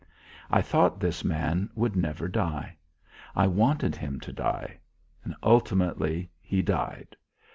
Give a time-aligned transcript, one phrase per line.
[0.49, 2.75] I thought this man would never die.
[3.35, 4.79] I wanted him to die.
[5.43, 7.15] Ultimately he died.